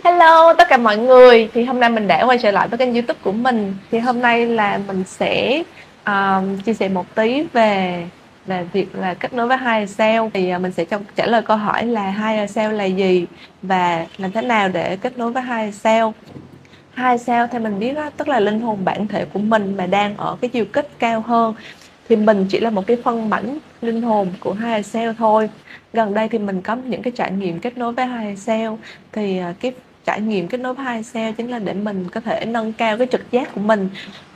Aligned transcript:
Hello 0.00 0.52
tất 0.52 0.68
cả 0.68 0.76
mọi 0.76 0.96
người. 0.96 1.48
Thì 1.54 1.64
hôm 1.64 1.80
nay 1.80 1.90
mình 1.90 2.06
đã 2.06 2.24
quay 2.24 2.38
trở 2.38 2.50
lại 2.50 2.68
với 2.68 2.78
kênh 2.78 2.92
youtube 2.92 3.18
của 3.22 3.32
mình. 3.32 3.74
Thì 3.90 3.98
hôm 3.98 4.20
nay 4.20 4.46
là 4.46 4.78
mình 4.86 5.04
sẽ 5.06 5.62
um, 6.06 6.58
chia 6.58 6.74
sẻ 6.74 6.88
một 6.88 7.14
tí 7.14 7.44
về 7.52 8.04
về 8.46 8.66
việc 8.72 8.94
là 8.94 9.14
kết 9.14 9.32
nối 9.32 9.46
với 9.46 9.58
higher 9.58 9.90
sale 9.90 10.30
thì 10.34 10.54
uh, 10.54 10.60
mình 10.60 10.72
sẽ 10.72 10.84
trong 10.84 11.04
trả 11.16 11.26
lời 11.26 11.42
câu 11.42 11.56
hỏi 11.56 11.86
là 11.86 12.10
higher 12.10 12.50
sale 12.50 12.72
là 12.72 12.84
gì 12.84 13.26
và 13.62 14.06
làm 14.18 14.32
thế 14.32 14.42
nào 14.42 14.68
để 14.68 14.96
kết 14.96 15.18
nối 15.18 15.32
với 15.32 15.42
higher 15.42 15.74
sale 15.74 16.12
hai 16.94 17.18
sao 17.18 17.46
theo 17.46 17.60
mình 17.60 17.78
biết 17.78 17.92
đó, 17.92 18.10
tức 18.16 18.28
là 18.28 18.40
linh 18.40 18.60
hồn 18.60 18.84
bản 18.84 19.08
thể 19.08 19.24
của 19.24 19.38
mình 19.38 19.76
mà 19.76 19.86
đang 19.86 20.16
ở 20.16 20.36
cái 20.40 20.48
chiều 20.48 20.64
kích 20.64 20.88
cao 20.98 21.20
hơn 21.20 21.54
thì 22.08 22.16
mình 22.16 22.46
chỉ 22.48 22.60
là 22.60 22.70
một 22.70 22.86
cái 22.86 22.96
phân 23.04 23.30
mảnh 23.30 23.58
linh 23.82 24.02
hồn 24.02 24.28
của 24.40 24.52
hai 24.52 24.82
sale 24.82 25.12
thôi. 25.18 25.50
Gần 25.92 26.14
đây 26.14 26.28
thì 26.28 26.38
mình 26.38 26.62
có 26.62 26.76
những 26.76 27.02
cái 27.02 27.12
trải 27.16 27.32
nghiệm 27.32 27.58
kết 27.58 27.78
nối 27.78 27.92
với 27.92 28.06
hai 28.06 28.36
sale 28.36 28.70
thì 29.12 29.38
à, 29.38 29.54
cái 29.60 29.72
trải 30.04 30.20
nghiệm 30.20 30.48
kết 30.48 30.60
nối 30.60 30.74
với 30.74 30.84
hai 30.84 31.02
sale 31.02 31.32
chính 31.32 31.50
là 31.50 31.58
để 31.58 31.72
mình 31.72 32.08
có 32.12 32.20
thể 32.20 32.44
nâng 32.44 32.72
cao 32.72 32.98
cái 32.98 33.06
trực 33.06 33.30
giác 33.30 33.54
của 33.54 33.60
mình 33.60 33.88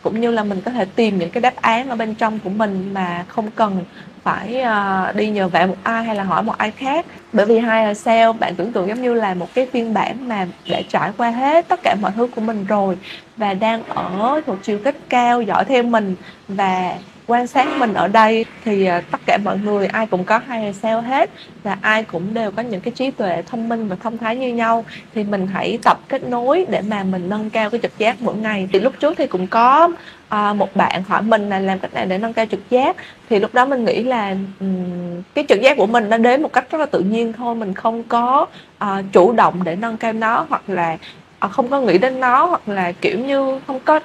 cũng 0.03 0.21
như 0.21 0.31
là 0.31 0.45
mình 0.45 0.61
có 0.61 0.71
thể 0.71 0.85
tìm 0.85 1.19
những 1.19 1.31
cái 1.31 1.41
đáp 1.41 1.57
án 1.57 1.89
ở 1.89 1.97
bên 1.97 2.15
trong 2.15 2.39
của 2.45 2.51
mình 2.51 2.95
mà 2.95 3.25
không 3.29 3.51
cần 3.51 3.85
phải 4.23 4.63
uh, 4.63 5.17
đi 5.17 5.29
nhờ 5.31 5.49
vả 5.49 5.67
một 5.67 5.77
ai 5.83 6.05
hay 6.05 6.17
là 6.17 6.23
hỏi 6.23 6.43
một 6.43 6.59
ai 6.59 6.71
khác. 6.71 7.07
Bởi 7.33 7.47
vì 7.47 7.59
hai 7.59 7.95
sale 7.95 8.33
bạn 8.33 8.55
tưởng 8.55 8.73
tượng 8.73 8.89
giống 8.89 9.03
như 9.03 9.15
là 9.15 9.35
một 9.35 9.49
cái 9.55 9.67
phiên 9.73 9.95
bản 9.95 10.29
mà 10.29 10.47
đã 10.71 10.81
trải 10.89 11.11
qua 11.17 11.31
hết 11.31 11.69
tất 11.69 11.81
cả 11.83 11.97
mọi 12.01 12.13
thứ 12.17 12.27
của 12.27 12.41
mình 12.41 12.65
rồi 12.69 12.97
và 13.37 13.55
đang 13.55 13.83
ở 13.85 14.41
một 14.47 14.57
chiều 14.63 14.79
kích 14.85 14.99
cao 15.09 15.43
giỏi 15.43 15.65
theo 15.65 15.83
mình 15.83 16.17
và 16.49 16.97
quan 17.27 17.47
sát 17.47 17.69
mình 17.79 17.95
ở 17.95 18.09
đây 18.09 18.45
thì 18.65 18.85
à, 18.85 19.03
tất 19.11 19.21
cả 19.27 19.39
mọi 19.45 19.59
người 19.59 19.87
ai 19.87 20.07
cũng 20.07 20.25
có 20.25 20.41
hai 20.47 20.73
sao 20.73 21.01
hết 21.01 21.31
và 21.63 21.77
ai 21.81 22.03
cũng 22.05 22.35
đều 22.35 22.51
có 22.51 22.63
những 22.63 22.81
cái 22.81 22.93
trí 22.93 23.11
tuệ 23.11 23.43
thông 23.47 23.69
minh 23.69 23.89
và 23.89 23.97
thông 24.03 24.19
thái 24.19 24.37
như 24.37 24.55
nhau. 24.55 24.85
Thì 25.15 25.25
mình 25.25 25.47
hãy 25.47 25.79
tập 25.83 26.01
kết 26.09 26.25
nối 26.29 26.67
để 26.69 26.81
mà 26.81 27.03
mình 27.03 27.29
nâng 27.29 27.51
cao 27.51 27.71
cái 27.71 27.81
trực 27.83 27.99
giác 27.99 28.17
mỗi 28.21 28.35
ngày. 28.37 28.69
Thì 28.73 28.81
lúc 28.81 28.93
trước 29.01 29.15
thì 29.19 29.27
cũng 29.27 29.47
có 29.47 29.91
à, 30.29 30.53
một 30.53 30.77
bạn 30.77 31.03
hỏi 31.03 31.23
mình 31.23 31.51
là 31.51 31.59
làm 31.59 31.79
cách 31.79 31.95
nào 31.95 32.07
để 32.07 32.19
nâng 32.19 32.33
cao 32.33 32.47
trực 32.51 32.71
giác. 32.71 32.97
Thì 33.31 33.39
lúc 33.39 33.55
đó 33.55 33.67
mình 33.67 33.85
nghĩ 33.85 34.03
là 34.03 34.37
um, 34.61 35.23
cái 35.35 35.45
trực 35.49 35.61
giác 35.61 35.77
của 35.77 35.87
mình 35.87 36.11
nó 36.11 36.19
đến 36.19 36.43
một 36.43 36.53
cách 36.53 36.71
rất 36.71 36.79
là 36.79 36.87
tự 36.87 37.01
nhiên 37.01 37.33
thôi. 37.33 37.55
Mình 37.55 37.75
không 37.75 38.03
có 38.03 38.47
uh, 38.85 38.89
chủ 39.13 39.33
động 39.33 39.61
để 39.65 39.77
nâng 39.77 39.97
cao 39.97 40.13
nó 40.13 40.47
hoặc 40.49 40.63
là 40.67 40.99
uh, 41.47 41.51
không 41.51 41.69
có 41.69 41.81
nghĩ 41.81 41.99
đến 41.99 42.21
nó 42.21 42.45
hoặc 42.45 42.69
là 42.69 42.93
kiểu 42.93 43.19
như 43.19 43.61
không 43.67 43.81
có 43.85 44.01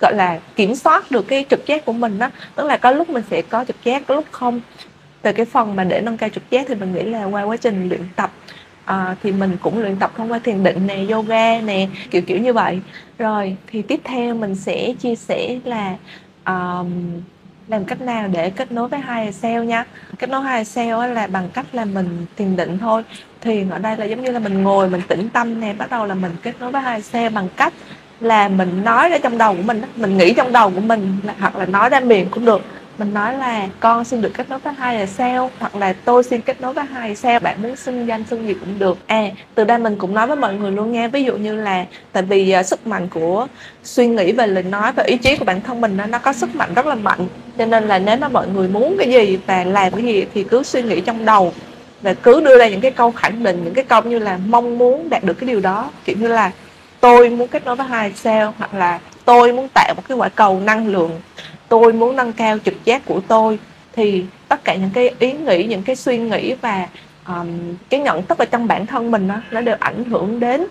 gọi 0.00 0.14
là 0.14 0.38
kiểm 0.56 0.74
soát 0.74 1.10
được 1.10 1.28
cái 1.28 1.44
trực 1.50 1.66
giác 1.66 1.84
của 1.84 1.92
mình 1.92 2.18
đó 2.18 2.30
tức 2.54 2.66
là 2.66 2.76
có 2.76 2.90
lúc 2.90 3.10
mình 3.10 3.24
sẽ 3.30 3.42
có 3.42 3.64
trực 3.64 3.84
giác 3.84 4.02
có 4.06 4.14
lúc 4.14 4.24
không. 4.30 4.60
Về 5.22 5.32
cái 5.32 5.46
phần 5.46 5.76
mà 5.76 5.84
để 5.84 6.00
nâng 6.00 6.16
cao 6.16 6.28
trực 6.28 6.50
giác 6.50 6.66
thì 6.68 6.74
mình 6.74 6.94
nghĩ 6.94 7.02
là 7.02 7.24
qua 7.24 7.42
quá 7.42 7.56
trình 7.56 7.88
luyện 7.88 8.00
tập 8.16 8.30
à, 8.84 9.16
thì 9.22 9.32
mình 9.32 9.56
cũng 9.62 9.80
luyện 9.80 9.96
tập 9.96 10.12
thông 10.16 10.32
qua 10.32 10.38
thiền 10.38 10.62
định 10.62 10.86
nè 10.86 11.04
yoga 11.10 11.60
nè 11.60 11.88
kiểu 12.10 12.22
kiểu 12.22 12.38
như 12.38 12.52
vậy. 12.52 12.80
Rồi 13.18 13.56
thì 13.66 13.82
tiếp 13.82 14.00
theo 14.04 14.34
mình 14.34 14.54
sẽ 14.54 14.92
chia 15.00 15.14
sẻ 15.14 15.58
là 15.64 15.96
um, 16.46 17.20
làm 17.68 17.84
cách 17.84 18.00
nào 18.00 18.28
để 18.28 18.50
kết 18.50 18.72
nối 18.72 18.88
với 18.88 19.00
hai 19.00 19.32
sale 19.32 19.66
nha. 19.66 19.84
Kết 20.18 20.30
nối 20.30 20.42
hai 20.42 20.64
sale 20.64 21.08
là 21.08 21.26
bằng 21.26 21.48
cách 21.52 21.66
là 21.72 21.84
mình 21.84 22.26
thiền 22.36 22.56
định 22.56 22.78
thôi. 22.78 23.02
Thiền 23.40 23.70
ở 23.70 23.78
đây 23.78 23.96
là 23.96 24.04
giống 24.04 24.22
như 24.22 24.30
là 24.30 24.38
mình 24.38 24.62
ngồi 24.62 24.90
mình 24.90 25.00
tĩnh 25.08 25.28
tâm 25.28 25.60
nè 25.60 25.72
bắt 25.72 25.90
đầu 25.90 26.06
là 26.06 26.14
mình 26.14 26.32
kết 26.42 26.52
nối 26.60 26.72
với 26.72 26.82
hai 26.82 27.02
sale 27.02 27.28
bằng 27.28 27.48
cách 27.56 27.72
là 28.20 28.48
mình 28.48 28.84
nói 28.84 29.08
ra 29.08 29.18
trong 29.18 29.38
đầu 29.38 29.54
của 29.54 29.62
mình 29.62 29.82
mình 29.96 30.18
nghĩ 30.18 30.34
trong 30.34 30.52
đầu 30.52 30.70
của 30.70 30.80
mình 30.80 31.16
hoặc 31.38 31.56
là 31.56 31.66
nói 31.66 31.88
ra 31.88 32.00
miệng 32.00 32.28
cũng 32.30 32.44
được. 32.44 32.60
Mình 32.98 33.14
nói 33.14 33.34
là 33.34 33.68
con 33.80 34.04
xin 34.04 34.22
được 34.22 34.30
kết 34.34 34.50
nối 34.50 34.58
với 34.58 34.72
hai 34.78 34.98
là 34.98 35.06
sao? 35.06 35.50
Hoặc 35.58 35.76
là 35.76 35.92
tôi 36.04 36.24
xin 36.24 36.40
kết 36.40 36.60
nối 36.60 36.72
với 36.72 36.84
hai 36.84 37.16
sao? 37.16 37.40
Bạn 37.40 37.62
muốn 37.62 37.76
xưng 37.76 38.06
danh 38.06 38.24
xưng 38.30 38.48
gì 38.48 38.54
cũng 38.54 38.78
được. 38.78 38.98
À 39.06 39.22
từ 39.54 39.64
đây 39.64 39.78
mình 39.78 39.96
cũng 39.96 40.14
nói 40.14 40.26
với 40.26 40.36
mọi 40.36 40.54
người 40.54 40.72
luôn 40.72 40.92
nghe 40.92 41.08
ví 41.08 41.24
dụ 41.24 41.36
như 41.36 41.56
là 41.56 41.84
tại 42.12 42.22
vì 42.22 42.54
uh, 42.60 42.66
sức 42.66 42.86
mạnh 42.86 43.08
của 43.08 43.46
suy 43.84 44.06
nghĩ 44.06 44.32
về 44.32 44.46
lời 44.46 44.62
nói 44.62 44.92
và 44.92 45.02
ý 45.02 45.16
chí 45.16 45.36
của 45.36 45.44
bản 45.44 45.60
thân 45.60 45.80
mình 45.80 45.96
nó, 45.96 46.06
nó 46.06 46.18
có 46.18 46.32
sức 46.32 46.56
mạnh 46.56 46.74
rất 46.74 46.86
là 46.86 46.94
mạnh. 46.94 47.26
Cho 47.58 47.66
nên 47.66 47.88
là 47.88 47.98
nếu 47.98 48.16
mà 48.16 48.28
mọi 48.28 48.48
người 48.48 48.68
muốn 48.68 48.96
cái 48.98 49.10
gì 49.10 49.38
và 49.46 49.64
làm 49.64 49.92
cái 49.92 50.02
gì 50.02 50.24
thì 50.34 50.44
cứ 50.44 50.62
suy 50.62 50.82
nghĩ 50.82 51.00
trong 51.00 51.24
đầu 51.24 51.52
và 52.02 52.14
cứ 52.14 52.40
đưa 52.40 52.58
ra 52.58 52.68
những 52.68 52.80
cái 52.80 52.90
câu 52.90 53.10
khẳng 53.10 53.42
định 53.42 53.64
những 53.64 53.74
cái 53.74 53.84
câu 53.84 54.02
như 54.02 54.18
là 54.18 54.38
mong 54.46 54.78
muốn 54.78 55.10
đạt 55.10 55.24
được 55.24 55.34
cái 55.34 55.48
điều 55.48 55.60
đó. 55.60 55.90
Kiểu 56.04 56.16
như 56.18 56.28
là 56.28 56.50
tôi 57.00 57.30
muốn 57.30 57.48
kết 57.48 57.64
nối 57.64 57.76
với 57.76 57.86
hai 57.86 58.12
sao 58.12 58.54
hoặc 58.58 58.74
là 58.74 59.00
tôi 59.24 59.52
muốn 59.52 59.68
tạo 59.74 59.94
một 59.96 60.02
cái 60.08 60.16
quả 60.16 60.28
cầu 60.28 60.60
năng 60.60 60.88
lượng 60.88 61.20
tôi 61.68 61.92
muốn 61.92 62.16
nâng 62.16 62.32
cao 62.32 62.58
trực 62.64 62.84
giác 62.84 63.02
của 63.06 63.20
tôi 63.28 63.58
thì 63.92 64.24
tất 64.48 64.64
cả 64.64 64.74
những 64.74 64.90
cái 64.94 65.14
ý 65.18 65.32
nghĩ 65.32 65.64
những 65.64 65.82
cái 65.82 65.96
suy 65.96 66.18
nghĩ 66.18 66.54
và 66.54 66.88
um, 67.26 67.74
cái 67.90 68.00
nhận 68.00 68.22
thức 68.22 68.38
ở 68.38 68.44
trong 68.44 68.66
bản 68.66 68.86
thân 68.86 69.10
mình 69.10 69.28
đó, 69.28 69.40
nó 69.50 69.60
đều 69.60 69.76
ảnh 69.80 70.04
hưởng 70.04 70.40
đến 70.40 70.66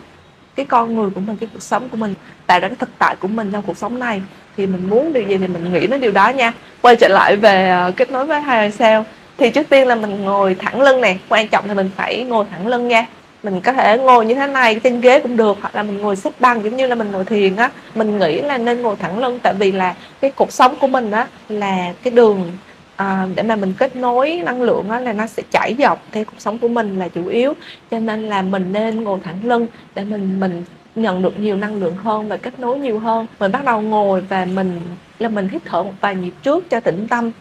cái 0.56 0.66
con 0.66 0.96
người 0.96 1.10
của 1.10 1.22
mình 1.22 1.38
cái 1.38 1.50
cuộc 1.54 1.64
sống 1.64 1.90
của 1.90 1.98
mình 1.98 2.14
tạo 2.48 2.60
ra 2.60 2.68
cái 2.68 2.78
thực 2.80 2.90
tại 2.98 3.16
của 3.16 3.28
mình 3.28 3.52
trong 3.52 3.64
cuộc 3.68 3.78
sống 3.78 4.00
này. 4.00 4.22
Thì 4.58 4.68
mình 4.68 4.90
muốn 4.90 5.14
điều 5.14 5.24
gì 5.24 5.38
thì 5.38 5.48
mình 5.48 5.74
nghĩ 5.74 5.88
đến 5.88 6.02
điều 6.02 6.12
đó 6.12 6.30
nha. 6.30 6.54
Quay 6.82 6.96
trở 6.96 7.08
lại 7.08 7.36
về 7.36 7.86
uh, 7.90 7.96
kết 7.96 8.12
nối 8.12 8.26
với 8.26 8.42
hai 8.42 8.72
sao 8.72 9.06
thì 9.38 9.50
trước 9.50 9.70
tiên 9.70 9.88
là 9.88 9.96
mình 9.96 10.24
ngồi 10.24 10.56
thẳng 10.56 10.82
lưng 10.82 11.02
này 11.02 11.20
quan 11.30 11.48
trọng 11.48 11.68
là 11.68 11.74
mình 11.74 11.90
phải 11.96 12.24
ngồi 12.24 12.46
thẳng 12.52 12.68
lưng 12.68 12.88
nha 12.88 13.06
mình 13.44 13.62
có 13.62 13.74
thể 13.74 13.98
ngồi 13.98 14.26
như 14.26 14.36
thế 14.36 14.48
này 14.48 14.80
trên 14.84 15.02
ghế 15.02 15.20
cũng 15.20 15.38
được 15.38 15.58
hoặc 15.62 15.76
là 15.76 15.84
mình 15.84 15.98
ngồi 15.98 16.16
xếp 16.16 16.34
bằng 16.40 16.64
giống 16.64 16.78
như 16.78 16.88
là 16.88 16.96
mình 16.96 17.12
ngồi 17.12 17.26
thiền 17.26 17.56
á. 17.56 17.70
Mình 17.96 18.20
nghĩ 18.20 18.42
là 18.42 18.58
nên 18.58 18.82
ngồi 18.82 18.96
thẳng 18.96 19.20
lưng 19.20 19.40
tại 19.44 19.54
vì 19.54 19.72
là 19.72 19.96
cái 20.22 20.32
cuộc 20.32 20.52
sống 20.52 20.76
của 20.82 20.88
mình 20.88 21.12
á 21.12 21.28
là 21.50 21.94
cái 22.04 22.14
đường 22.14 22.52
à, 22.96 23.28
để 23.36 23.44
mà 23.44 23.56
mình 23.56 23.74
kết 23.78 23.96
nối 23.96 24.42
năng 24.46 24.62
lượng 24.62 24.90
á 24.90 25.00
là 25.00 25.14
nó 25.14 25.28
sẽ 25.28 25.44
chảy 25.52 25.76
dọc 25.80 26.04
theo 26.12 26.26
cuộc 26.26 26.40
sống 26.40 26.58
của 26.58 26.68
mình 26.68 27.00
là 27.00 27.08
chủ 27.08 27.28
yếu. 27.28 27.54
Cho 27.92 28.00
nên 28.00 28.30
là 28.30 28.42
mình 28.42 28.74
nên 28.74 29.04
ngồi 29.04 29.20
thẳng 29.24 29.40
lưng 29.44 29.68
để 29.96 30.04
mình 30.04 30.40
mình 30.40 30.64
nhận 30.96 31.22
được 31.22 31.40
nhiều 31.40 31.56
năng 31.56 31.76
lượng 31.76 31.96
hơn 31.96 32.28
và 32.28 32.38
kết 32.38 32.60
nối 32.60 32.80
nhiều 32.80 33.00
hơn. 33.00 33.28
Mình 33.40 33.52
bắt 33.52 33.66
đầu 33.66 33.82
ngồi 33.82 34.22
và 34.22 34.46
mình 34.46 34.82
là 35.20 35.30
mình 35.30 35.50
hít 35.50 35.62
thở 35.66 35.84
một 35.84 35.94
vài 36.02 36.16
nhịp 36.16 36.34
trước 36.44 36.70
cho 36.70 36.80
tĩnh 36.80 37.08
tâm. 37.08 37.32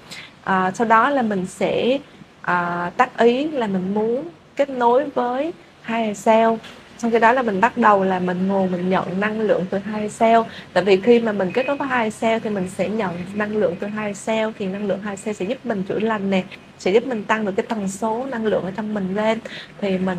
À, 0.44 0.70
sau 0.74 0.86
đó 0.86 1.10
là 1.10 1.22
mình 1.22 1.46
sẽ 1.46 1.98
à, 2.40 2.90
tác 2.96 3.18
ý 3.18 3.48
là 3.50 3.66
mình 3.66 3.94
muốn 3.94 4.22
kết 4.56 4.70
nối 4.70 5.04
với 5.14 5.52
hai 5.86 6.14
sao 6.14 6.58
sau 6.98 7.10
khi 7.10 7.18
đó 7.18 7.32
là 7.32 7.42
mình 7.42 7.60
bắt 7.60 7.78
đầu 7.78 8.04
là 8.04 8.18
mình 8.18 8.48
ngồi 8.48 8.68
mình 8.68 8.90
nhận 8.90 9.20
năng 9.20 9.40
lượng 9.40 9.64
từ 9.70 9.78
hai 9.78 10.08
sao 10.10 10.46
tại 10.72 10.84
vì 10.84 11.00
khi 11.00 11.20
mà 11.20 11.32
mình 11.32 11.52
kết 11.52 11.66
nối 11.66 11.76
với 11.76 11.88
hai 11.88 12.10
sao 12.10 12.38
thì 12.38 12.50
mình 12.50 12.68
sẽ 12.68 12.88
nhận 12.88 13.12
năng 13.34 13.56
lượng 13.56 13.76
từ 13.80 13.86
hai 13.86 14.14
sao 14.14 14.52
thì 14.58 14.66
năng 14.66 14.86
lượng 14.86 15.02
hai 15.02 15.16
sao 15.16 15.34
sẽ 15.34 15.44
giúp 15.44 15.58
mình 15.64 15.82
chữa 15.82 15.98
lành 15.98 16.30
nè 16.30 16.42
sẽ 16.78 16.90
giúp 16.90 17.06
mình 17.06 17.24
tăng 17.24 17.44
được 17.44 17.52
cái 17.56 17.66
tần 17.68 17.88
số 17.88 18.26
năng 18.26 18.46
lượng 18.46 18.64
ở 18.64 18.70
trong 18.76 18.94
mình 18.94 19.14
lên. 19.14 19.38
Thì 19.80 19.98
mình 19.98 20.18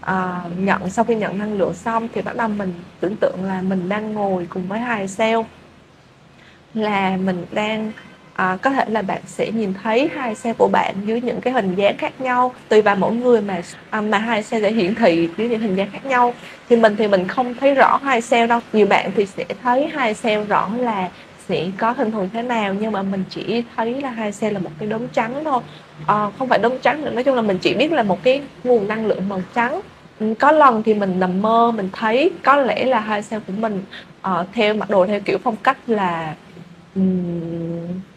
uh, 0.00 0.58
nhận 0.58 0.90
sau 0.90 1.04
khi 1.04 1.14
nhận 1.14 1.38
năng 1.38 1.58
lượng 1.58 1.74
xong 1.74 2.08
thì 2.14 2.22
bắt 2.22 2.36
đầu 2.36 2.48
mình 2.48 2.74
tưởng 3.00 3.16
tượng 3.16 3.44
là 3.44 3.62
mình 3.62 3.88
đang 3.88 4.14
ngồi 4.14 4.46
cùng 4.50 4.68
với 4.68 4.78
hai 4.78 5.08
sao 5.08 5.46
là 6.74 7.16
mình 7.16 7.46
đang 7.52 7.92
à, 8.42 8.56
có 8.62 8.70
thể 8.70 8.84
là 8.88 9.02
bạn 9.02 9.20
sẽ 9.26 9.50
nhìn 9.50 9.74
thấy 9.82 10.10
hai 10.14 10.34
xe 10.34 10.52
của 10.52 10.68
bạn 10.68 10.94
dưới 11.04 11.20
những 11.20 11.40
cái 11.40 11.52
hình 11.52 11.74
dáng 11.74 11.96
khác 11.96 12.20
nhau 12.20 12.54
tùy 12.68 12.82
vào 12.82 12.96
mỗi 12.96 13.14
người 13.14 13.40
mà 13.40 13.62
à, 13.90 14.00
mà 14.00 14.18
hai 14.18 14.42
xe 14.42 14.60
sẽ 14.60 14.70
hiển 14.70 14.94
thị 14.94 15.28
dưới 15.36 15.48
những 15.48 15.60
hình 15.60 15.76
dáng 15.76 15.90
khác 15.92 16.06
nhau. 16.06 16.34
Thì 16.68 16.76
mình 16.76 16.96
thì 16.96 17.08
mình 17.08 17.28
không 17.28 17.54
thấy 17.60 17.74
rõ 17.74 18.00
hai 18.02 18.20
xe 18.20 18.46
đâu. 18.46 18.60
Nhiều 18.72 18.86
bạn 18.86 19.10
thì 19.16 19.26
sẽ 19.26 19.44
thấy 19.62 19.86
hai 19.86 20.14
xe 20.14 20.44
rõ 20.44 20.70
là 20.78 21.10
sẽ 21.48 21.66
có 21.78 21.92
hình 21.92 22.10
thù 22.10 22.26
thế 22.32 22.42
nào 22.42 22.74
nhưng 22.74 22.92
mà 22.92 23.02
mình 23.02 23.24
chỉ 23.30 23.64
thấy 23.76 24.00
là 24.00 24.10
hai 24.10 24.32
xe 24.32 24.50
là 24.50 24.58
một 24.58 24.70
cái 24.78 24.88
đốm 24.88 25.08
trắng 25.08 25.34
thôi. 25.44 25.62
À, 26.06 26.30
không 26.38 26.48
phải 26.48 26.58
đốm 26.58 26.72
trắng 26.82 27.04
nữa 27.04 27.10
nói 27.10 27.24
chung 27.24 27.34
là 27.34 27.42
mình 27.42 27.58
chỉ 27.58 27.74
biết 27.74 27.92
là 27.92 28.02
một 28.02 28.22
cái 28.22 28.42
nguồn 28.64 28.88
năng 28.88 29.06
lượng 29.06 29.28
màu 29.28 29.42
trắng. 29.54 29.80
Ừ, 30.20 30.34
có 30.38 30.52
lần 30.52 30.82
thì 30.82 30.94
mình 30.94 31.20
nằm 31.20 31.42
mơ 31.42 31.72
mình 31.76 31.88
thấy 31.92 32.30
có 32.42 32.56
lẽ 32.56 32.84
là 32.84 33.00
hai 33.00 33.22
xe 33.22 33.38
của 33.46 33.52
mình 33.58 33.82
uh, 34.28 34.46
theo 34.52 34.74
mặc 34.74 34.90
đồ 34.90 35.06
theo 35.06 35.20
kiểu 35.20 35.38
phong 35.44 35.56
cách 35.56 35.78
là 35.86 36.34
um, 36.94 38.11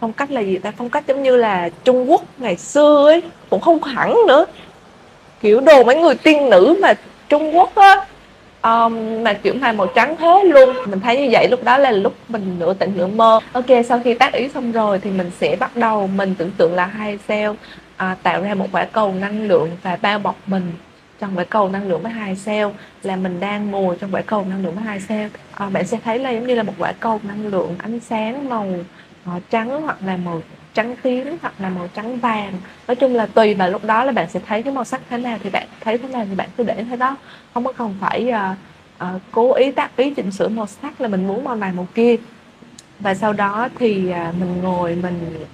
phong 0.00 0.12
cách 0.12 0.30
là 0.30 0.40
gì 0.40 0.58
ta? 0.58 0.72
Phong 0.76 0.90
cách 0.90 1.04
giống 1.06 1.22
như 1.22 1.36
là 1.36 1.70
trung 1.84 2.10
quốc 2.10 2.24
ngày 2.38 2.56
xưa 2.56 3.04
ấy 3.06 3.22
cũng 3.50 3.60
không 3.60 3.82
hẳn 3.82 4.16
nữa. 4.28 4.46
Kiểu 5.40 5.60
đồ 5.60 5.84
mấy 5.84 5.96
người 5.96 6.14
tiên 6.14 6.50
nữ 6.50 6.78
mà 6.82 6.94
trung 7.28 7.56
quốc 7.56 7.74
á 7.74 8.06
um, 8.62 9.22
mà 9.24 9.32
kiểu 9.32 9.54
mà 9.54 9.72
màu 9.72 9.86
trắng 9.86 10.16
hết 10.16 10.44
luôn. 10.44 10.76
Mình 10.86 11.00
thấy 11.00 11.20
như 11.20 11.28
vậy 11.32 11.48
lúc 11.50 11.64
đó 11.64 11.78
là 11.78 11.90
lúc 11.90 12.14
mình 12.28 12.56
nửa 12.58 12.74
tỉnh 12.74 12.92
nửa 12.96 13.06
mơ. 13.06 13.40
Ok 13.52 13.66
sau 13.88 14.00
khi 14.04 14.14
tác 14.14 14.32
ý 14.32 14.48
xong 14.48 14.72
rồi 14.72 14.98
thì 14.98 15.10
mình 15.10 15.30
sẽ 15.40 15.56
bắt 15.56 15.76
đầu. 15.76 16.06
Mình 16.06 16.34
tưởng 16.38 16.50
tượng 16.50 16.74
là 16.74 16.86
hai 16.86 17.18
cell 17.28 17.52
à, 17.96 18.16
tạo 18.22 18.42
ra 18.42 18.54
một 18.54 18.66
quả 18.72 18.84
cầu 18.84 19.14
năng 19.20 19.48
lượng 19.48 19.70
và 19.82 19.98
bao 20.02 20.18
bọc 20.18 20.36
mình 20.46 20.72
trong 21.20 21.38
quả 21.38 21.44
cầu 21.44 21.68
năng 21.68 21.88
lượng 21.88 22.02
với 22.02 22.12
hai 22.12 22.36
cell 22.46 22.68
là 23.02 23.16
mình 23.16 23.40
đang 23.40 23.70
ngồi 23.70 23.96
trong 24.00 24.14
quả 24.14 24.22
cầu 24.26 24.44
năng 24.50 24.64
lượng 24.64 24.74
với 24.74 24.84
hai 24.84 25.00
cell. 25.08 25.28
À, 25.54 25.68
bạn 25.70 25.86
sẽ 25.86 25.98
thấy 26.04 26.18
là 26.18 26.30
giống 26.30 26.46
như 26.46 26.54
là 26.54 26.62
một 26.62 26.72
quả 26.78 26.92
cầu 27.00 27.20
năng 27.22 27.46
lượng 27.46 27.74
ánh 27.78 28.00
sáng 28.00 28.48
màu 28.48 28.66
Ờ, 29.32 29.40
trắng 29.50 29.82
hoặc 29.82 29.96
là 30.04 30.16
màu 30.16 30.42
trắng 30.74 30.96
tím 31.02 31.36
hoặc 31.42 31.54
là 31.58 31.68
màu 31.68 31.88
trắng 31.94 32.18
vàng. 32.18 32.52
Nói 32.86 32.94
chung 32.96 33.14
là 33.14 33.26
tùy 33.26 33.54
vào 33.54 33.70
lúc 33.70 33.84
đó 33.84 34.04
là 34.04 34.12
bạn 34.12 34.30
sẽ 34.30 34.40
thấy 34.46 34.62
cái 34.62 34.72
màu 34.72 34.84
sắc 34.84 35.00
thế 35.10 35.18
nào 35.18 35.38
thì 35.42 35.50
bạn 35.50 35.66
thấy 35.80 35.98
thế 35.98 36.08
nào 36.08 36.26
thì 36.28 36.34
bạn 36.34 36.48
cứ 36.56 36.64
để 36.64 36.84
thế 36.90 36.96
đó. 36.96 37.16
Không 37.54 37.64
có 37.64 37.72
cần 37.72 37.94
phải 38.00 38.32
uh, 38.32 38.56
uh, 39.04 39.22
cố 39.32 39.54
ý 39.54 39.72
tác 39.72 39.96
ý 39.96 40.14
chỉnh 40.14 40.30
sửa 40.30 40.48
màu 40.48 40.66
sắc 40.66 41.00
là 41.00 41.08
mình 41.08 41.26
muốn 41.26 41.44
màu 41.44 41.56
này 41.56 41.72
màu 41.72 41.86
kia. 41.94 42.16
Và 43.00 43.14
sau 43.14 43.32
đó 43.32 43.68
thì 43.78 44.10
uh, 44.10 44.40
mình 44.40 44.62
ngồi 44.62 44.94
mình 44.94 45.44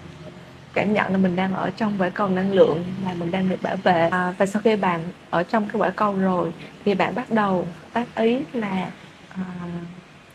cảm 0.74 0.92
nhận 0.92 1.12
là 1.12 1.18
mình 1.18 1.36
đang 1.36 1.54
ở 1.54 1.70
trong 1.76 1.92
quả 1.98 2.08
cầu 2.08 2.28
năng 2.28 2.52
lượng 2.52 2.84
là 3.06 3.14
mình 3.18 3.30
đang 3.30 3.48
được 3.48 3.62
bảo 3.62 3.76
vệ. 3.76 4.08
À, 4.08 4.34
và 4.38 4.46
sau 4.46 4.62
khi 4.62 4.76
bạn 4.76 5.00
ở 5.30 5.42
trong 5.42 5.68
cái 5.68 5.80
quả 5.80 5.90
cầu 5.90 6.12
rồi 6.12 6.52
thì 6.84 6.94
bạn 6.94 7.14
bắt 7.14 7.30
đầu 7.30 7.66
tác 7.92 8.06
ý 8.16 8.38
là 8.52 8.88
à, 9.28 9.42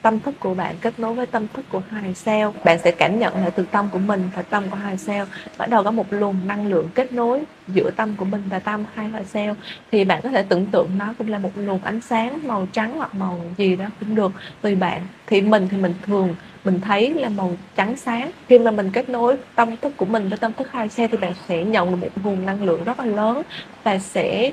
tâm 0.01 0.19
thức 0.19 0.35
của 0.39 0.53
bạn 0.53 0.75
kết 0.81 0.99
nối 0.99 1.13
với 1.13 1.25
tâm 1.25 1.47
thức 1.53 1.65
của 1.69 1.81
hai 1.89 2.13
sao, 2.13 2.53
bạn 2.63 2.79
sẽ 2.83 2.91
cảm 2.91 3.19
nhận 3.19 3.35
lại 3.35 3.51
từ 3.55 3.65
tâm 3.71 3.89
của 3.91 3.99
mình 3.99 4.29
và 4.35 4.41
tâm 4.41 4.63
của 4.69 4.77
hai 4.77 4.97
sao, 4.97 5.25
bắt 5.57 5.69
đầu 5.69 5.83
có 5.83 5.91
một 5.91 6.05
luồng 6.09 6.35
năng 6.47 6.67
lượng 6.67 6.89
kết 6.93 7.13
nối 7.13 7.41
giữa 7.67 7.91
tâm 7.95 8.15
của 8.17 8.25
mình 8.25 8.43
và 8.49 8.59
tâm 8.59 8.85
hai 8.93 9.09
loại 9.09 9.25
sao, 9.25 9.55
thì 9.91 10.03
bạn 10.03 10.19
có 10.23 10.29
thể 10.29 10.43
tưởng 10.43 10.65
tượng 10.65 10.89
nó 10.97 11.13
cũng 11.17 11.29
là 11.29 11.39
một 11.39 11.51
luồng 11.55 11.83
ánh 11.83 12.01
sáng 12.01 12.39
màu 12.47 12.67
trắng 12.71 12.93
hoặc 12.97 13.15
màu 13.15 13.41
gì 13.57 13.75
đó 13.75 13.85
cũng 13.99 14.15
được 14.15 14.31
tùy 14.61 14.75
bạn. 14.75 15.01
Thì 15.27 15.41
mình 15.41 15.67
thì 15.71 15.77
mình 15.77 15.93
thường 16.05 16.35
mình 16.63 16.79
thấy 16.81 17.13
là 17.13 17.29
màu 17.29 17.53
trắng 17.75 17.97
sáng. 17.97 18.31
Khi 18.47 18.59
mà 18.59 18.71
mình 18.71 18.91
kết 18.91 19.09
nối 19.09 19.37
tâm 19.55 19.77
thức 19.77 19.97
của 19.97 20.05
mình 20.05 20.29
với 20.29 20.37
tâm 20.37 20.53
thức 20.53 20.71
hai 20.71 20.89
sao 20.89 21.07
thì 21.11 21.17
bạn 21.17 21.33
sẽ 21.47 21.63
nhận 21.63 21.91
được 21.91 21.97
một 22.01 22.09
nguồn 22.23 22.45
năng 22.45 22.63
lượng 22.63 22.83
rất 22.83 22.99
là 22.99 23.05
lớn 23.05 23.41
và 23.83 23.99
sẽ 23.99 24.51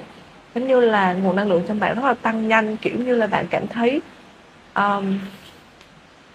giống 0.54 0.68
như 0.68 0.80
là 0.80 1.12
nguồn 1.12 1.36
năng 1.36 1.48
lượng 1.48 1.62
trong 1.68 1.80
bạn 1.80 1.94
rất 1.94 2.04
là 2.04 2.14
tăng 2.14 2.48
nhanh. 2.48 2.76
Kiểu 2.76 2.94
như 2.98 3.14
là 3.16 3.26
bạn 3.26 3.46
cảm 3.50 3.66
thấy 3.66 4.00
um, 4.76 5.18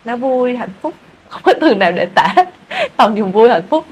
nó 0.05 0.17
vui 0.17 0.57
hạnh 0.57 0.73
phúc. 0.81 0.93
Không 1.29 1.41
có 1.43 1.53
từ 1.61 1.75
nào 1.75 1.91
để 1.91 2.05
tả 2.05 2.35
toàn 2.97 3.17
dùng 3.17 3.31
vui 3.31 3.49
hạnh 3.49 3.67
phúc. 3.69 3.85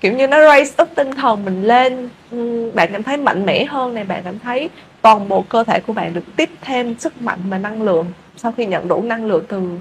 Kiểu 0.00 0.12
như 0.12 0.26
nó 0.26 0.46
raise 0.48 0.82
up 0.82 0.88
tinh 0.94 1.10
thần 1.12 1.44
mình 1.44 1.62
lên. 1.62 2.08
Ừ, 2.30 2.70
bạn 2.74 2.88
cảm 2.92 3.02
thấy 3.02 3.16
mạnh 3.16 3.46
mẽ 3.46 3.64
hơn 3.64 3.94
này 3.94 4.04
bạn 4.04 4.22
cảm 4.24 4.38
thấy 4.38 4.70
toàn 5.02 5.28
bộ 5.28 5.44
cơ 5.48 5.64
thể 5.64 5.80
của 5.80 5.92
bạn 5.92 6.14
được 6.14 6.24
tiếp 6.36 6.50
thêm 6.60 6.98
sức 6.98 7.22
mạnh 7.22 7.38
và 7.48 7.58
năng 7.58 7.82
lượng. 7.82 8.06
Sau 8.36 8.52
khi 8.56 8.66
nhận 8.66 8.88
đủ 8.88 9.02
năng 9.02 9.24
lượng 9.24 9.44
từ 9.48 9.78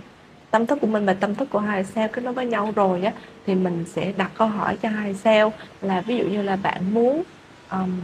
tâm 0.52 0.66
thức 0.66 0.78
của 0.82 0.88
mình 0.88 1.06
và 1.06 1.14
tâm 1.14 1.36
thức 1.36 1.50
của 1.52 1.60
hai 1.60 1.84
sao 1.84 2.08
kết 2.08 2.24
nối 2.24 2.34
với 2.34 2.46
nhau 2.46 2.74
rồi 2.76 3.04
á 3.04 3.12
thì 3.46 3.56
mình 3.56 3.86
sẽ 3.88 4.12
đặt 4.18 4.32
câu 4.38 4.48
hỏi 4.48 4.78
cho 4.82 4.90
hai 4.90 5.14
sao 5.14 5.54
là 5.82 6.02
ví 6.02 6.18
dụ 6.18 6.24
như 6.24 6.42
là 6.42 6.56
bạn 6.56 6.94
muốn 6.94 7.24
um, 7.72 8.00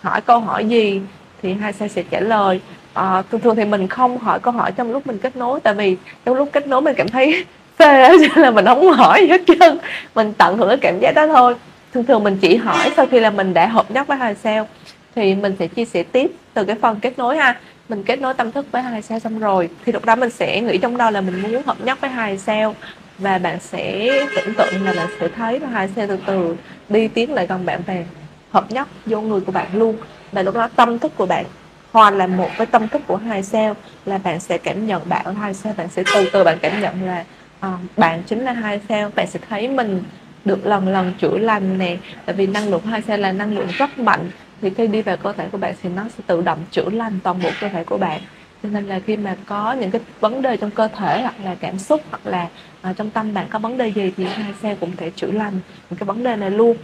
hỏi 0.00 0.20
câu 0.20 0.40
hỏi 0.40 0.68
gì 0.68 1.00
thì 1.42 1.52
hai 1.52 1.72
sao 1.72 1.88
sẽ 1.88 2.02
trả 2.10 2.20
lời 2.20 2.60
à, 2.94 3.22
thường 3.30 3.40
thường 3.40 3.56
thì 3.56 3.64
mình 3.64 3.88
không 3.88 4.18
hỏi 4.18 4.40
câu 4.40 4.52
hỏi 4.52 4.72
trong 4.72 4.92
lúc 4.92 5.06
mình 5.06 5.18
kết 5.18 5.36
nối 5.36 5.60
tại 5.60 5.74
vì 5.74 5.96
trong 6.24 6.36
lúc 6.36 6.48
kết 6.52 6.66
nối 6.66 6.82
mình 6.82 6.94
cảm 6.96 7.08
thấy 7.08 7.44
phê 7.76 8.08
cho 8.20 8.42
là 8.42 8.50
mình 8.50 8.64
không 8.64 8.92
hỏi 8.92 9.26
hết 9.26 9.40
trơn. 9.46 9.78
Mình 10.14 10.32
tận 10.38 10.58
hưởng 10.58 10.68
cái 10.68 10.78
cảm 10.80 11.00
giác 11.00 11.12
đó 11.14 11.26
thôi. 11.26 11.54
Thường 11.94 12.04
thường 12.04 12.24
mình 12.24 12.38
chỉ 12.40 12.56
hỏi 12.56 12.90
sau 12.96 13.06
khi 13.06 13.20
là 13.20 13.30
mình 13.30 13.54
đã 13.54 13.66
hợp 13.66 13.90
nhất 13.90 14.06
với 14.06 14.16
hai 14.16 14.34
sao 14.34 14.68
thì 15.14 15.34
mình 15.34 15.56
sẽ 15.58 15.66
chia 15.66 15.84
sẻ 15.84 16.02
tiếp 16.02 16.30
từ 16.54 16.64
cái 16.64 16.76
phần 16.80 17.00
kết 17.00 17.18
nối 17.18 17.36
ha. 17.36 17.60
Mình 17.88 18.02
kết 18.02 18.20
nối 18.20 18.34
tâm 18.34 18.52
thức 18.52 18.66
với 18.72 18.82
hai 18.82 19.02
sao 19.02 19.18
xong 19.18 19.38
rồi 19.38 19.68
thì 19.84 19.92
lúc 19.92 20.04
đó 20.04 20.16
mình 20.16 20.30
sẽ 20.30 20.60
nghĩ 20.60 20.78
trong 20.78 20.96
đầu 20.96 21.10
là 21.10 21.20
mình 21.20 21.42
muốn 21.42 21.62
hợp 21.66 21.76
nhất 21.84 22.00
với 22.00 22.10
hai 22.10 22.38
sao 22.38 22.74
và 23.18 23.38
bạn 23.38 23.60
sẽ 23.60 24.10
tưởng 24.36 24.54
tượng 24.54 24.84
là 24.84 24.92
bạn 24.92 25.08
sẽ 25.20 25.28
thấy 25.28 25.60
là 25.60 25.68
hai 25.68 25.88
sao 25.96 26.06
từ 26.08 26.18
từ 26.26 26.56
đi 26.88 27.08
tiến 27.08 27.34
lại 27.34 27.46
gần 27.46 27.66
bạn 27.66 27.80
về 27.86 28.06
hợp 28.50 28.70
nhất 28.70 28.88
vô 29.06 29.20
người 29.20 29.40
của 29.40 29.52
bạn 29.52 29.66
luôn. 29.74 29.96
Và 30.32 30.42
lúc 30.42 30.54
đó 30.54 30.68
tâm 30.76 30.98
thức 30.98 31.12
của 31.16 31.26
bạn 31.26 31.44
hoàn 31.92 32.18
là 32.18 32.26
một 32.26 32.48
với 32.56 32.66
tâm 32.66 32.88
thức 32.88 33.02
của 33.06 33.16
hai 33.16 33.42
sao 33.42 33.76
là 34.04 34.18
bạn 34.18 34.40
sẽ 34.40 34.58
cảm 34.58 34.86
nhận 34.86 35.08
bạn 35.08 35.24
ở 35.24 35.32
hai 35.32 35.54
sao 35.54 35.72
bạn 35.76 35.88
sẽ 35.88 36.02
từ 36.14 36.28
từ 36.32 36.44
bạn 36.44 36.58
cảm 36.62 36.80
nhận 36.80 37.06
là 37.06 37.24
uh, 37.66 37.80
bạn 37.96 38.22
chính 38.26 38.40
là 38.40 38.52
hai 38.52 38.80
sao. 38.88 39.10
Bạn 39.14 39.26
sẽ 39.26 39.40
thấy 39.48 39.68
mình 39.68 40.02
được 40.44 40.66
lần 40.66 40.88
lần 40.88 41.12
chữa 41.18 41.38
lành 41.38 41.78
nè. 41.78 41.96
Tại 42.26 42.36
vì 42.36 42.46
năng 42.46 42.68
lượng 42.68 42.82
hai 42.82 43.02
sao 43.02 43.16
là 43.16 43.32
năng 43.32 43.58
lượng 43.58 43.68
rất 43.78 43.98
mạnh 43.98 44.30
thì 44.62 44.70
khi 44.70 44.86
đi 44.86 45.02
vào 45.02 45.16
cơ 45.16 45.32
thể 45.32 45.48
của 45.52 45.58
bạn 45.58 45.74
thì 45.82 45.90
nó 45.96 46.04
sẽ 46.16 46.24
tự 46.26 46.42
động 46.42 46.58
chữa 46.70 46.90
lành 46.90 47.18
toàn 47.22 47.42
bộ 47.42 47.50
cơ 47.60 47.68
thể 47.68 47.84
của 47.84 47.98
bạn. 47.98 48.20
Cho 48.62 48.68
nên 48.68 48.86
là 48.86 49.00
khi 49.06 49.16
mà 49.16 49.36
có 49.46 49.72
những 49.72 49.90
cái 49.90 50.00
vấn 50.20 50.42
đề 50.42 50.56
trong 50.56 50.70
cơ 50.70 50.88
thể 50.88 51.20
hoặc 51.22 51.34
là 51.44 51.54
cảm 51.54 51.78
xúc 51.78 52.00
hoặc 52.10 52.26
là 52.26 52.48
uh, 52.90 52.96
trong 52.96 53.10
tâm 53.10 53.34
bạn 53.34 53.46
có 53.50 53.58
vấn 53.58 53.78
đề 53.78 53.92
gì 53.92 54.12
thì 54.16 54.24
hai 54.24 54.54
sao 54.62 54.76
cũng 54.80 54.96
thể 54.96 55.10
chữa 55.16 55.30
lành 55.30 55.60
những 55.90 55.98
cái 55.98 56.04
vấn 56.04 56.24
đề 56.24 56.36
này 56.36 56.50
luôn. 56.50 56.76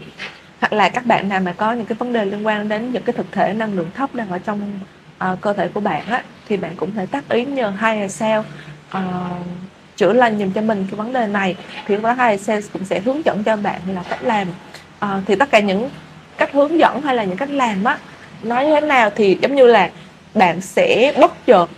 Hoặc 0.61 0.73
là 0.73 0.89
các 0.89 1.07
bạn 1.07 1.29
nào 1.29 1.41
mà 1.41 1.53
có 1.53 1.73
những 1.73 1.87
cái 1.87 1.97
vấn 1.99 2.13
đề 2.13 2.25
liên 2.25 2.47
quan 2.47 2.69
đến 2.69 2.93
những 2.93 3.03
cái 3.03 3.13
thực 3.13 3.33
thể 3.33 3.53
năng 3.53 3.75
lượng 3.75 3.91
thấp 3.95 4.15
đang 4.15 4.31
ở 4.31 4.39
trong 4.39 4.81
uh, 5.25 5.41
cơ 5.41 5.53
thể 5.53 5.69
của 5.69 5.81
bạn 5.81 6.07
á 6.07 6.23
thì 6.49 6.57
bạn 6.57 6.77
cũng 6.77 6.95
thể 6.95 7.07
tác 7.07 7.29
ý 7.29 7.45
nhờ 7.45 7.71
hai 7.71 8.09
sao 8.09 8.45
uh, 8.97 9.01
chữa 9.97 10.13
lành 10.13 10.39
dùm 10.39 10.53
cho 10.53 10.61
mình 10.61 10.87
cái 10.91 10.97
vấn 10.97 11.13
đề 11.13 11.27
này. 11.27 11.57
Thì 11.87 11.97
có 11.97 12.03
đó 12.03 12.13
hai 12.13 12.39
sales 12.39 12.67
cũng 12.73 12.85
sẽ 12.85 13.01
hướng 13.01 13.25
dẫn 13.25 13.45
cho 13.45 13.57
bạn 13.57 13.81
là 13.95 14.03
cách 14.11 14.23
làm. 14.23 14.49
Uh, 15.05 15.11
thì 15.27 15.35
tất 15.35 15.51
cả 15.51 15.61
những 15.61 15.91
cách 16.37 16.53
hướng 16.53 16.79
dẫn 16.79 17.03
hay 17.03 17.17
là 17.17 17.25
những 17.25 17.37
cách 17.37 17.51
làm 17.51 17.85
á 17.85 17.99
nói 18.43 18.67
như 18.67 18.81
thế 18.81 18.87
nào 18.87 19.11
thì 19.17 19.39
giống 19.43 19.55
như 19.55 19.67
là 19.67 19.91
bạn 20.35 20.61
sẽ 20.61 21.13
bất 21.21 21.47
chợt 21.47 21.71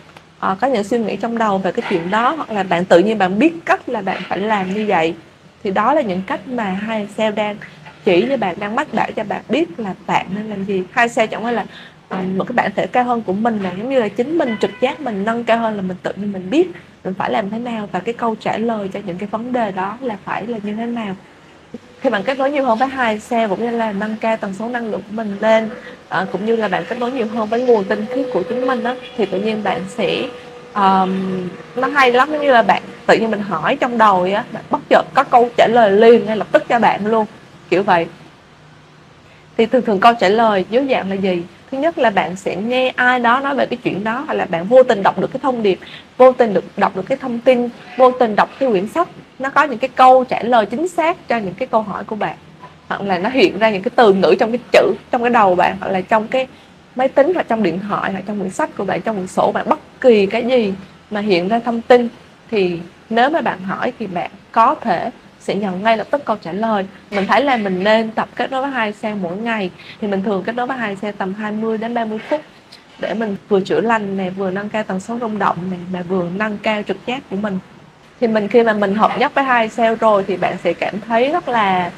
uh, 0.52 0.60
có 0.60 0.66
những 0.66 0.84
suy 0.84 0.98
nghĩ 0.98 1.16
trong 1.16 1.38
đầu 1.38 1.58
về 1.58 1.72
cái 1.72 1.84
chuyện 1.90 2.10
đó 2.10 2.34
hoặc 2.37 2.50
là 2.50 2.62
bạn 2.62 2.84
tự 2.84 2.98
nhiên 2.98 3.19
bạn 3.19 3.38
biết 3.38 3.52
cách 3.64 3.88
là 3.88 4.02
bạn 4.02 4.22
phải 4.28 4.38
làm 4.38 4.75
như 4.75 4.84
vậy. 4.88 5.14
Thì 5.64 5.70
đó 5.70 5.94
là 5.94 6.00
những 6.02 6.22
cách 6.26 6.48
mà 6.48 6.64
hai 6.64 7.08
sale 7.16 7.31
đang 7.31 7.56
chỉ 8.04 8.26
cho 8.28 8.37
bạn 8.37 8.56
đang 8.58 8.76
mách 8.76 8.94
bảo 8.94 9.08
cho 9.16 9.25
bạn 9.25 9.42
biết 9.48 9.81
là 9.81 9.94
bạn 10.06 10.26
nên 10.34 10.50
làm 10.50 10.64
gì. 10.64 10.82
Hai 10.92 11.08
sale 11.08 11.26
chẳng 11.26 11.42
phải 11.44 11.52
là 11.52 11.64
một 12.11 12.45
cái 12.49 12.55
bản 12.55 12.71
thể 12.77 12.87
cao 12.87 13.05
hơn 13.05 13.23
của 13.23 13.33
mình 13.33 13.62
là 13.62 13.71
giống 13.79 13.89
như 13.89 14.01
là 14.01 14.09
chính 14.09 14.39
mình 14.39 14.57
trực 14.61 14.71
giác 14.81 15.01
mình 15.01 15.25
nâng 15.25 15.45
cao 15.45 15.59
hơn 15.59 15.77
là 15.77 15.83
mình 15.83 15.97
tự 16.03 16.12
nhiên 16.17 16.33
mình 16.33 16.51
biết 16.51 16.71
mình 17.05 17.15
phải 17.15 17.31
làm 17.31 17.51
thế 17.51 17.59
nào 17.59 17.89
và 17.93 18.01
cái 18.01 18.15
câu 18.15 18.37
trả 18.41 18.59
lời 18.59 18.91
cho 18.93 19.01
những 19.07 19.19
cái 19.19 19.29
vấn 19.33 19.53
đề 19.53 19.73
đó 19.73 19.99
là 20.01 20.17
phải 20.25 20.47
là 20.47 20.59
như 20.62 20.75
thế 20.75 20.87
nào. 20.87 21.17
Khi 22.01 22.11
bạn 22.11 22.23
kết 22.23 22.39
nối 22.39 22.51
nhiều 22.51 22.65
hơn 22.65 22.79
với 22.79 22.89
hai 22.89 23.21
xe 23.21 23.49
cũng 23.49 23.61
như 23.61 23.71
là 23.71 23.93
nâng 23.93 24.17
cao 24.21 24.37
tần 24.37 24.55
số 24.59 24.69
năng 24.69 24.91
lượng 24.91 25.03
của 25.03 25.15
mình 25.15 25.37
lên 25.41 25.71
à, 26.09 26.27
cũng 26.33 26.47
như 26.47 26.57
là 26.57 26.69
bạn 26.69 26.85
kết 26.89 26.99
nối 26.99 27.12
nhiều 27.12 27.27
hơn 27.27 27.49
với 27.49 27.62
nguồn 27.62 27.85
tinh 27.85 28.07
khiết 28.15 28.27
của 28.33 28.43
chính 28.43 28.67
mình 28.67 28.83
đó 28.83 28.95
thì 29.17 29.27
tự 29.27 29.41
nhiên 29.41 29.65
bạn 29.65 29.81
sẽ 29.89 30.23
um, 30.75 31.11
nó 31.77 31.89
hay 31.89 32.12
lắm 32.12 32.29
giống 32.33 32.41
như 32.41 32.53
là 32.53 32.62
bạn 32.62 32.83
tự 33.07 33.17
nhiên 33.17 33.31
mình 33.31 33.41
hỏi 33.41 33.77
trong 33.77 33.99
đầu 33.99 34.29
á 34.35 34.45
bạn 34.53 34.62
bất 34.71 34.81
chợt 34.89 35.03
có 35.15 35.25
câu 35.25 35.49
trả 35.57 35.67
lời 35.67 35.93
liền 35.93 36.27
ngay 36.27 36.37
lập 36.37 36.47
tức 36.53 36.65
cho 36.69 36.79
bạn 36.79 37.07
luôn 37.07 37.27
kiểu 37.71 37.83
vậy. 37.83 38.07
Thì 39.57 39.67
thường 39.67 39.83
thường 39.83 40.01
câu 40.01 40.12
trả 40.21 40.29
lời 40.29 40.65
dưới 40.71 40.87
dạng 40.91 41.11
là 41.11 41.15
gì? 41.15 41.43
Thứ 41.70 41.78
nhất 41.78 41.99
là 41.99 42.11
bạn 42.11 42.37
sẽ 42.37 42.56
nghe 42.56 42.93
ai 42.96 43.20
đó 43.20 43.40
nói 43.40 43.55
về 43.55 43.67
cái 43.67 43.78
chuyện 43.82 44.05
đó, 44.05 44.25
hoặc 44.26 44.34
là 44.34 44.44
bạn 44.44 44.64
vô 44.64 44.82
tình 44.82 45.02
đọc 45.02 45.19
được 45.19 45.32
cái 45.32 45.40
thông 45.43 45.62
điệp, 45.62 45.78
vô 46.17 46.32
tình 46.32 46.55
được, 46.55 46.64
đọc 46.76 46.96
được 46.96 47.06
cái 47.08 47.19
thông 47.19 47.38
tin, 47.38 47.69
vô 47.96 48.11
tình 48.11 48.37
đọc 48.37 48.50
cái 48.58 48.70
quyển 48.70 48.88
sách. 48.88 49.08
Nó 49.38 49.50
có 49.50 49.62
những 49.62 49.78
cái 49.78 49.88
câu 49.88 50.25
trả 50.25 50.43
lời 50.43 50.67
chính 50.67 50.88
xác 50.88 51.28
cho 51.28 51.37
những 51.37 51.55
cái 51.55 51.67
câu 51.67 51.82
hỏi 51.82 52.05
của 52.05 52.17
bạn. 52.17 52.37
Hoặc 52.88 53.02
là 53.02 53.19
nó 53.19 53.28
hiện 53.28 53.58
ra 53.58 53.70
những 53.70 53.82
cái 53.82 53.90
từ 53.96 54.12
ngữ 54.12 54.34
trong 54.40 54.52
cái 54.52 54.61
chữ, 54.72 54.94
trong 55.11 55.22
cái 55.22 55.31
đầu 55.31 55.55
bạn, 55.55 55.76
hoặc 55.81 55.88
là 55.88 56.00
trong 56.00 56.28
cái 56.28 56.46
máy 56.96 57.08
tính, 57.08 57.34
hoặc 57.34 57.46
trong 57.49 57.62
điện 57.62 57.78
thoại, 57.88 58.12
hoặc 58.12 58.23
trong 58.26 58.38
quyển 58.38 58.50
sách 58.50 58.70
của 58.76 58.84
bạn, 58.84 59.00
trong 59.02 59.16
quyển 59.16 59.26
sổ 59.26 59.52
bạn, 59.52 59.69
bất 59.69 59.78
kỳ 60.00 60.26
cái 60.26 60.44
gì 60.44 60.73
mà 61.11 61.20
hiện 61.20 61.49
ra 61.49 61.58
thông 61.58 61.81
tin. 61.81 62.08
Thì 62.50 62.78
nếu 63.11 63.31
mà 63.31 63.40
bạn 63.40 63.62
hỏi 63.62 63.93
thì 63.99 64.06
bạn 64.06 64.31
có 64.52 64.75
thể 64.75 65.11
sẽ 65.40 65.54
nhận 65.54 65.82
ngay 65.82 65.96
lập 65.96 66.06
tức 66.10 66.25
câu 66.25 66.37
trả 66.37 66.52
lời. 66.52 66.87
Mình 67.10 67.26
thấy 67.26 67.44
là 67.44 67.56
mình 67.56 67.84
nên 67.84 68.10
tập 68.10 68.28
kết 68.37 68.50
nối 68.50 68.62
với 68.62 68.70
hai 68.70 68.92
xe 68.92 69.14
mỗi 69.14 69.37
ngày. 69.37 69.70
Thì 70.00 70.08
mình 70.08 70.22
thường 70.22 70.42
kết 70.46 70.54
nối 70.54 70.66
với 70.66 70.76
hai 70.76 70.96
xe 70.96 71.12
tầm 71.12 71.34
20 71.34 71.78
đến 71.78 71.94
30 71.94 72.19
phút 72.19 72.40
để 72.98 73.14
mình 73.14 73.37
vừa 73.48 73.60
chữa 73.60 73.81
lành 73.81 74.16
này 74.16 74.31
vừa 74.31 74.50
nâng 74.50 74.68
cao 74.68 74.82
tần 74.82 75.00
số 75.00 75.18
rung 75.20 75.38
động 75.38 75.56
này 75.70 75.80
mà 75.92 76.02
vừa 76.02 76.28
nâng 76.37 76.59
cao 76.59 76.82
trực 76.82 77.06
giác 77.06 77.23
của 77.30 77.37
mình. 77.37 77.59
Thì 78.20 78.26
mình 78.26 78.49
khi 78.49 78.62
mà 78.62 78.73
mình 78.73 78.94
hợp 78.94 79.18
nhất 79.18 79.35
với 79.35 79.44
hai 79.44 79.68
sale 79.68 79.94
rồi 79.94 80.25
thì 80.26 80.37
bạn 80.37 80.56
sẽ 80.64 80.73
cảm 80.73 81.00
thấy 81.00 81.32
rất 81.32 81.49
là 81.49 81.90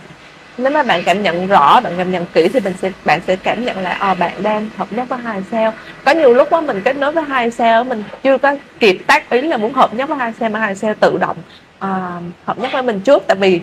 nếu 0.59 0.73
mà 0.73 0.83
bạn 0.83 1.03
cảm 1.07 1.23
nhận 1.23 1.47
rõ 1.47 1.81
bạn 1.81 1.93
cảm 1.99 2.11
nhận 2.11 2.27
kỹ 2.35 2.49
thì 2.49 2.61
mình 2.61 2.75
sẽ 2.83 2.91
bạn 3.05 3.21
sẽ 3.27 3.37
cảm 3.37 3.65
nhận 3.65 3.79
là 3.79 3.91
à, 3.91 4.15
bạn 4.15 4.43
đang 4.43 4.69
hợp 4.77 4.93
nhất 4.93 5.09
với 5.09 5.19
hai 5.19 5.43
sao 5.51 5.73
có 6.05 6.13
nhiều 6.13 6.35
lúc 6.35 6.51
đó 6.51 6.61
mình 6.61 6.81
kết 6.85 6.97
nối 6.97 7.13
với 7.13 7.25
hai 7.25 7.51
sao 7.51 7.85
mình 7.85 8.05
chưa 8.23 8.39
có 8.39 8.57
kịp 8.81 8.99
tác 9.07 9.31
ý 9.31 9.41
là 9.41 9.57
muốn 9.57 9.73
hợp 9.73 9.95
nhất 9.95 10.09
với 10.09 10.19
hai 10.19 10.33
sao 10.41 10.49
mà 10.49 10.61
hai 10.61 10.75
sao 10.75 10.95
tự 11.01 11.19
động 11.19 11.37
à, 11.79 12.21
hợp 12.45 12.59
nhất 12.59 12.73
với 12.73 12.83
mình 12.83 13.01
trước. 13.01 13.23
Tại 13.27 13.37
vì 13.37 13.61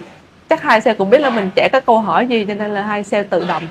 chắc 0.50 0.62
hai 0.62 0.82
sao 0.82 0.94
cũng 0.94 1.10
biết 1.10 1.22
là 1.22 1.30
mình 1.30 1.50
trẻ 1.56 1.70
có 1.72 1.80
câu 1.80 2.00
hỏi 2.00 2.28
gì 2.28 2.46
cho 2.48 2.54
nên 2.54 2.74
là 2.74 2.82
hai 2.82 3.04
sao 3.04 3.24
tự 3.30 3.46
động 3.48 3.64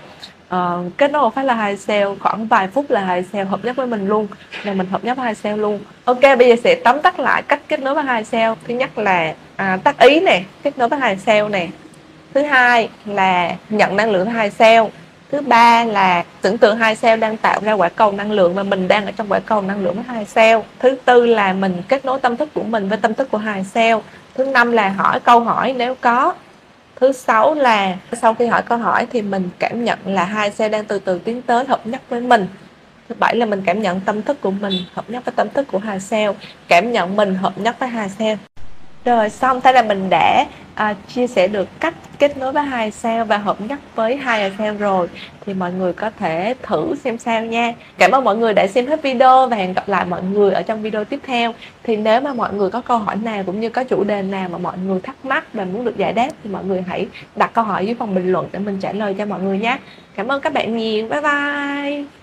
uh, 0.54 0.96
kết 0.96 1.10
nối 1.10 1.22
một 1.22 1.34
phát 1.34 1.44
là 1.44 1.54
hai 1.54 1.76
sao 1.76 2.16
khoảng 2.20 2.46
vài 2.46 2.68
phút 2.68 2.90
là 2.90 3.00
hai 3.00 3.24
sao 3.32 3.44
hợp 3.44 3.64
nhất 3.64 3.76
với 3.76 3.86
mình 3.86 4.08
luôn 4.08 4.26
là 4.64 4.72
mình 4.72 4.86
hợp 4.90 5.04
nhất 5.04 5.16
với 5.16 5.24
hai 5.24 5.34
sao 5.34 5.56
luôn. 5.56 5.80
Ok 6.04 6.20
bây 6.20 6.48
giờ 6.48 6.56
sẽ 6.64 6.74
tóm 6.74 7.00
tắt 7.00 7.20
lại 7.20 7.42
cách 7.42 7.60
kết 7.68 7.80
nối 7.80 7.94
với 7.94 8.04
hai 8.04 8.24
sao 8.24 8.56
thứ 8.68 8.74
nhất 8.74 8.98
là 8.98 9.34
à, 9.56 9.78
tác 9.84 9.98
ý 9.98 10.20
nè 10.20 10.42
kết 10.62 10.78
nối 10.78 10.88
với 10.88 10.98
hai 10.98 11.16
sao 11.16 11.48
nè 11.48 11.68
thứ 12.38 12.44
hai 12.44 12.88
là 13.04 13.56
nhận 13.68 13.96
năng 13.96 14.10
lượng 14.10 14.30
hai 14.30 14.50
cell. 14.50 14.84
Thứ 15.32 15.40
ba 15.40 15.84
là 15.84 16.24
tưởng 16.40 16.58
tượng 16.58 16.76
hai 16.76 16.96
cell 16.96 17.20
đang 17.20 17.36
tạo 17.36 17.60
ra 17.62 17.72
quả 17.72 17.88
cầu 17.88 18.12
năng 18.12 18.32
lượng 18.32 18.54
và 18.54 18.62
mình 18.62 18.88
đang 18.88 19.06
ở 19.06 19.12
trong 19.16 19.26
quả 19.28 19.38
cầu 19.38 19.62
năng 19.62 19.84
lượng 19.84 19.94
với 19.94 20.04
hai 20.08 20.26
cell. 20.34 20.60
Thứ 20.78 20.96
tư 21.04 21.26
là 21.26 21.52
mình 21.52 21.82
kết 21.88 22.04
nối 22.04 22.18
tâm 22.20 22.36
thức 22.36 22.48
của 22.54 22.62
mình 22.62 22.88
với 22.88 22.98
tâm 22.98 23.14
thức 23.14 23.30
của 23.30 23.38
hai 23.38 23.64
cell. 23.74 23.98
Thứ 24.34 24.44
năm 24.44 24.72
là 24.72 24.88
hỏi 24.88 25.20
câu 25.20 25.40
hỏi 25.40 25.74
nếu 25.78 25.94
có. 26.00 26.34
Thứ 27.00 27.12
sáu 27.12 27.54
là 27.54 27.96
sau 28.20 28.34
khi 28.34 28.46
hỏi 28.46 28.62
câu 28.62 28.78
hỏi 28.78 29.06
thì 29.12 29.22
mình 29.22 29.50
cảm 29.58 29.84
nhận 29.84 29.98
là 30.04 30.24
hai 30.24 30.50
xe 30.50 30.68
đang 30.68 30.84
từ 30.84 30.98
từ 30.98 31.18
tiến 31.18 31.42
tới 31.42 31.64
hợp 31.64 31.86
nhất 31.86 32.00
với 32.08 32.20
mình. 32.20 32.46
Thứ 33.08 33.14
bảy 33.18 33.36
là 33.36 33.46
mình 33.46 33.62
cảm 33.66 33.82
nhận 33.82 34.00
tâm 34.00 34.22
thức 34.22 34.40
của 34.40 34.50
mình 34.50 34.72
hợp 34.94 35.10
nhất 35.10 35.24
với 35.24 35.32
tâm 35.36 35.48
thức 35.48 35.66
của 35.72 35.78
hai 35.78 36.00
sao 36.00 36.36
cảm 36.68 36.92
nhận 36.92 37.16
mình 37.16 37.34
hợp 37.34 37.58
nhất 37.58 37.76
với 37.78 37.88
hai 37.88 38.08
sao 38.08 38.36
rồi 39.04 39.30
xong 39.30 39.60
thế 39.60 39.72
là 39.72 39.82
mình 39.82 40.10
đã 40.10 40.46
à, 40.74 40.94
chia 41.14 41.26
sẻ 41.26 41.48
được 41.48 41.68
cách 41.80 41.94
kết 42.18 42.36
nối 42.36 42.52
với 42.52 42.62
hai 42.62 42.84
Excel 42.84 43.22
và 43.22 43.38
hợp 43.38 43.60
nhất 43.60 43.78
với 43.94 44.16
hai 44.16 44.42
Excel 44.42 44.76
rồi. 44.76 45.08
Thì 45.46 45.54
mọi 45.54 45.72
người 45.72 45.92
có 45.92 46.10
thể 46.18 46.54
thử 46.62 46.94
xem 47.04 47.18
sao 47.18 47.44
nha. 47.44 47.74
Cảm 47.98 48.10
ơn 48.10 48.24
mọi 48.24 48.36
người 48.36 48.54
đã 48.54 48.66
xem 48.66 48.86
hết 48.86 49.02
video 49.02 49.48
và 49.48 49.56
hẹn 49.56 49.72
gặp 49.72 49.88
lại 49.88 50.06
mọi 50.06 50.22
người 50.22 50.52
ở 50.52 50.62
trong 50.62 50.82
video 50.82 51.04
tiếp 51.04 51.20
theo. 51.26 51.54
Thì 51.82 51.96
nếu 51.96 52.20
mà 52.20 52.34
mọi 52.34 52.52
người 52.52 52.70
có 52.70 52.80
câu 52.80 52.98
hỏi 52.98 53.16
nào 53.16 53.42
cũng 53.46 53.60
như 53.60 53.68
có 53.68 53.84
chủ 53.84 54.04
đề 54.04 54.22
nào 54.22 54.48
mà 54.48 54.58
mọi 54.58 54.78
người 54.78 55.00
thắc 55.00 55.24
mắc 55.24 55.44
và 55.52 55.64
muốn 55.64 55.84
được 55.84 55.96
giải 55.96 56.12
đáp 56.12 56.28
thì 56.44 56.50
mọi 56.50 56.64
người 56.64 56.84
hãy 56.88 57.06
đặt 57.36 57.50
câu 57.54 57.64
hỏi 57.64 57.86
dưới 57.86 57.94
phần 57.98 58.14
bình 58.14 58.32
luận 58.32 58.48
để 58.52 58.58
mình 58.58 58.78
trả 58.80 58.92
lời 58.92 59.14
cho 59.18 59.26
mọi 59.26 59.40
người 59.40 59.58
nhé. 59.58 59.78
Cảm 60.16 60.28
ơn 60.28 60.40
các 60.40 60.52
bạn 60.52 60.76
nhiều. 60.76 61.08
Bye 61.08 61.20
bye. 61.20 62.17